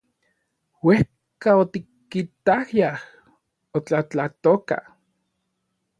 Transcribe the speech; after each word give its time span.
Uejka 0.85 1.49
otikitayaj 1.63 2.99
otlatlatoka. 3.77 4.75